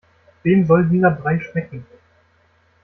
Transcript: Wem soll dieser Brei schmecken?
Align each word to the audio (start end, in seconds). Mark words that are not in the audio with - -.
Wem 0.41 0.65
soll 0.65 0.89
dieser 0.89 1.11
Brei 1.11 1.39
schmecken? 1.39 1.85